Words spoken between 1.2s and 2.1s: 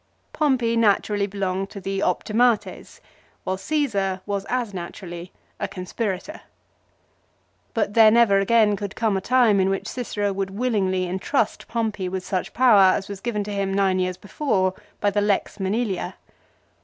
belonged to the"